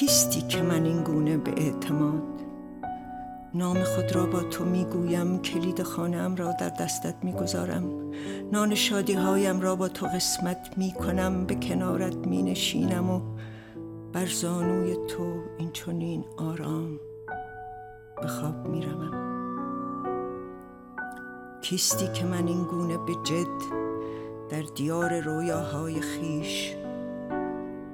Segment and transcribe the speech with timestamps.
[0.00, 2.22] کیستی که من این گونه به اعتماد؟
[3.54, 8.10] نام خود را با تو می‌گویم کلید خانم را در دستت می‌گذارم.
[8.52, 13.20] نان شادی هایم را با تو قسمت می‌کنم به کنارت مینشینم و
[14.12, 17.00] بر زانوی تو این چنین آرام
[18.22, 19.30] به خواب میرمم
[21.62, 23.62] کیستی که من این گونه به جد
[24.50, 26.74] در دیار رویاهای خیش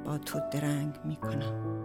[0.05, 1.76] با تو درنگ می‌کنم.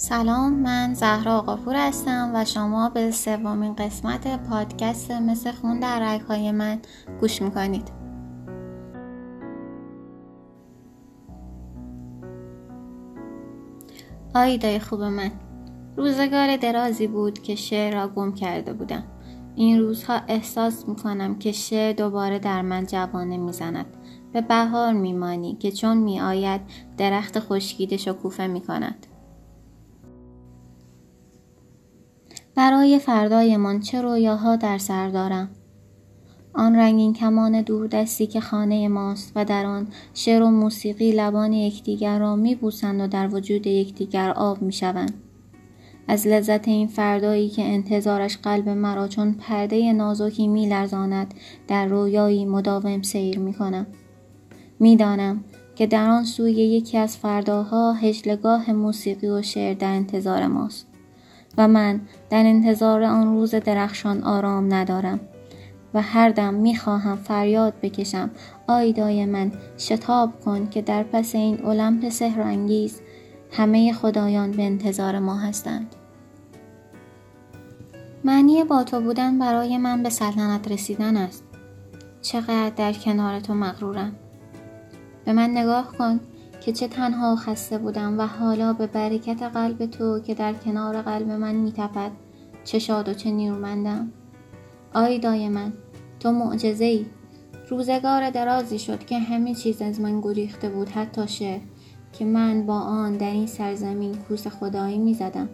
[0.00, 6.52] سلام من زهرا آقاپور هستم و شما به سومین قسمت پادکست مثل خون در رگهای
[6.52, 6.78] من
[7.20, 7.88] گوش می‌کنید.
[14.34, 15.30] آیدای خوب من.
[15.96, 19.02] روزگار درازی بود که شعر را گم کرده بودم.
[19.54, 23.86] این روزها احساس می‌کنم که شعر دوباره در من جوانه می‌زند.
[24.32, 26.60] به بهار میمانی که چون میآید
[26.96, 29.06] درخت خشکیده شکوفه می‌کند.
[32.58, 35.48] برای فردایمان چه رویاها در سر دارم.
[36.54, 42.18] آن رنگین کمان دستی که خانه ماست و در آن شعر و موسیقی لبان یکدیگر
[42.18, 45.14] را میبوسند و در وجود یکدیگر آب می‌شوند.
[46.08, 51.34] از لذت این فردایی که انتظارش قلب مرا چون پرده نازکی میلرزاند
[51.68, 53.86] در رویایی مداوم سیر می‌کنم.
[54.78, 60.87] می‌دانم که در آن سوی یکی از فرداها هجلگاه موسیقی و شعر در انتظار ماست.
[61.58, 65.20] و من در انتظار آن روز درخشان آرام ندارم
[65.94, 68.30] و هر دم می‌خواهم فریاد بکشم.
[68.68, 73.00] آیدای من شتاب کن که در پس این المپ سهرانگیز
[73.52, 75.94] همه خدایان به انتظار ما هستند.
[78.24, 81.44] معنی با تو بودن برای من به سلطنت رسیدن است.
[82.22, 84.12] چقدر در کنار تو مغرورم.
[85.24, 86.20] به من نگاه کن.
[86.60, 91.30] که چه تنها خسته بودم و حالا به برکت قلب تو که در کنار قلب
[91.30, 92.10] من میتپد
[92.64, 94.12] چه شاد و چه نیرومندم.
[94.94, 95.72] آیدای من
[96.20, 97.06] تو معجزه ای
[97.68, 101.60] روزگار درازی شد که همه چیز از من گریخته بود حتی شعر
[102.12, 105.48] که من با آن در این سرزمین کوس خدایی می‌زدم.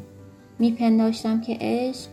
[0.59, 2.09] میپنداشتم که عشق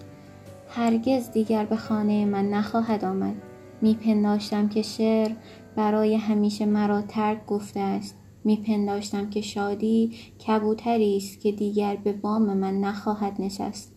[0.69, 3.35] هرگز دیگر به خانه من نخواهد آمد.
[3.81, 5.31] میپنداشتم که شعر
[5.75, 8.15] برای همیشه مرا ترک گفته است.
[8.43, 10.11] میپنداشتم که شادی
[10.47, 13.93] کبوتری است که دیگر به بام من نخواهد نشست.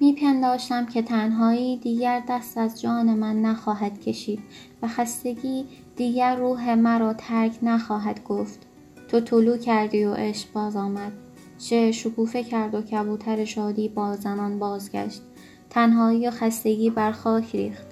[0.00, 4.40] میپنداشتم که تنهایی دیگر دست از جان من نخواهد کشید
[4.82, 5.64] و خستگی
[5.96, 8.66] دیگر روح مرا ترک نخواهد گفت.
[9.08, 11.12] تو طلو کردی و عشق باز آمد.
[11.58, 15.22] شعر شکوفه کرد و کبوتر شادی با زنان بازگشت.
[15.70, 17.86] تنهایی و خستگی بر خاک ریخت.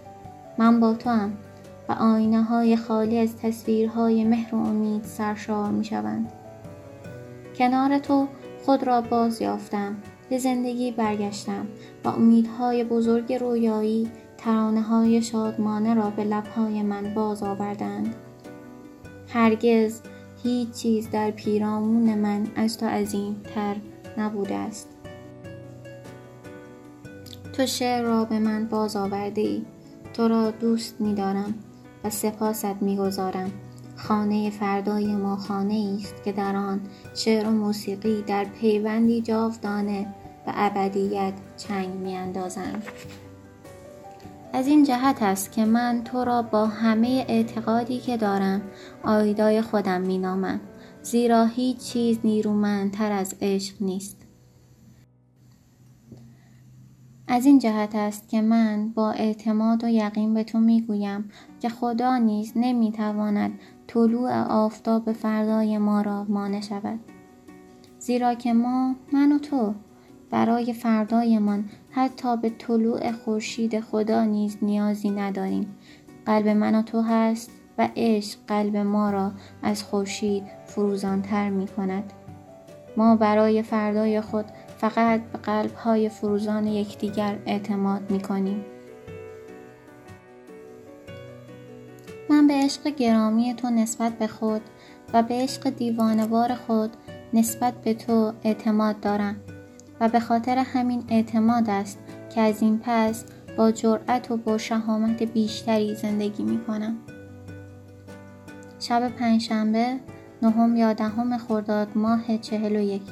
[0.59, 1.33] من با تو هم
[1.89, 6.33] و آینه های خالی از تصویرهای مهر و امید سرشار می شوند.
[7.59, 8.29] کنار تو
[8.65, 9.97] خود را باز یافتم
[10.31, 11.67] به زندگی برگشتم
[12.05, 18.15] و امیدهای بزرگ رویایی ترانه های شادمانه را به لبهای من باز آوردند.
[19.29, 20.01] هرگز
[20.43, 23.77] هیچ چیز در پیرامون من از تو عظیم تر
[24.19, 24.89] نبوده است.
[27.53, 29.63] تو شعر را به من باز آورده ای
[30.15, 31.55] تو را دوست می دارم
[32.11, 33.50] سپاست می‌گذارم.
[33.97, 36.81] خانه فردای ما خانه است که در آن
[37.15, 40.15] شعر و موسیقی در پیوندی جاودانه
[40.47, 42.83] و ابدیت چنگ میاندازند.
[44.53, 48.62] از این جهت است که من تو را با همه اعتقادی که دارم
[49.03, 50.61] آیدای خودم مینامم.
[51.03, 54.26] زیرا هیچ چیز نیرومندتر از عشق نیست.
[57.29, 62.19] از این جهت است که من با اعتماد و یقین به تو می‌گویم که خدا
[62.19, 67.01] نیز نمی‌تواند طلوع آفتاب فردای ما را مانع شود.
[67.99, 69.75] زیرا که ما من و تو
[70.31, 75.77] برای فردایمان حتی به طلوع خورشید خدا نیز نیازی نداریم.
[76.27, 79.33] قلب من و تو هست و عشق قلب ما را
[79.63, 82.13] از خورشید فروزانتر می کند
[82.97, 84.45] ما برای فردای خود
[84.77, 88.65] فقط به قلب های فروزان یکدیگر اعتماد می کنیم.
[92.31, 94.61] من به عشق گرامی تو نسبت به خود
[95.13, 96.91] و به عشق دیوانوار خود
[97.33, 99.37] نسبت به تو اعتماد دارم
[100.01, 101.99] و به خاطر همین اعتماد است
[102.34, 103.25] که از این پس
[103.57, 106.97] با جرأت و با شهامت بیشتری زندگی می کنم.
[108.81, 109.97] شب پنجشنبه
[110.43, 113.03] نهم یا دهم خرداد ماه چهل و یک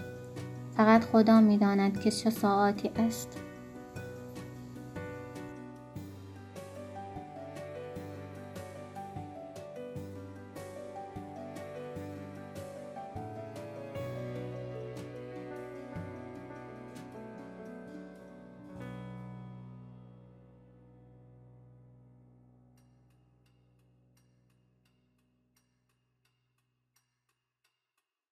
[0.77, 3.44] فقط خدا می‌داند که چه ساعتی است.